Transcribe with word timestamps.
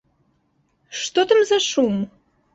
Што 1.01 1.27
там 1.33 1.43
за 1.51 1.61
шум? 1.69 1.95